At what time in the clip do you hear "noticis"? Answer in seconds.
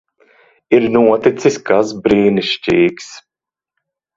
0.95-1.59